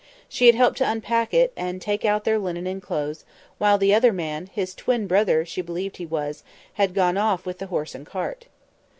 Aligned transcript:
She 0.27 0.47
had 0.47 0.55
helped 0.55 0.79
to 0.79 0.89
unpack 0.89 1.31
it, 1.31 1.53
and 1.55 1.79
take 1.79 2.03
out 2.03 2.23
their 2.23 2.39
linen 2.39 2.65
and 2.65 2.81
clothes, 2.81 3.23
when 3.59 3.77
the 3.77 3.93
other 3.93 4.11
man—his 4.11 4.73
twin 4.73 5.05
brother, 5.05 5.45
she 5.45 5.61
believed 5.61 5.97
he 5.97 6.07
was—had 6.07 6.95
gone 6.95 7.17
off 7.17 7.45
with 7.45 7.59
the 7.59 7.67
horse 7.67 7.93
and 7.93 8.03
cart. 8.03 8.47